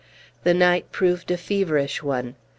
The 0.43 0.55
night 0.55 0.91
proved 0.91 1.29
a 1.29 1.37
feverish 1.37 2.01
one. 2.01 2.35